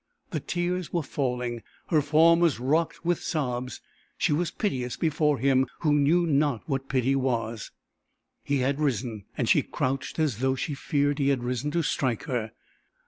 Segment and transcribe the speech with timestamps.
[0.31, 3.81] The tears were falling, her form was rocked with sobs.
[4.17, 7.69] She was piteous before him who knew not what pity was.
[8.43, 12.23] He had risen and she crouched as though she feared he had risen to strike
[12.23, 12.51] her.